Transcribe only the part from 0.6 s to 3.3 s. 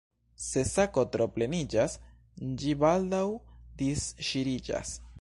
sako tro pleniĝas, ĝi baldaŭ